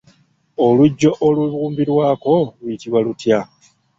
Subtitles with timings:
[0.65, 3.39] Oluggyo olubumbirwako luyitibwa lutya?